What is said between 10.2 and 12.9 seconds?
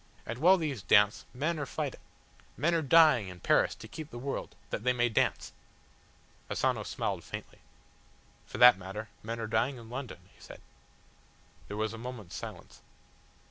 he said. There was a moment's silence.